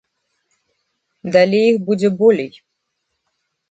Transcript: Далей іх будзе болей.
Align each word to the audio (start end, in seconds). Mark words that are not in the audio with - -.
Далей 1.37 1.65
іх 1.75 1.79
будзе 1.93 2.09
болей. 2.25 2.53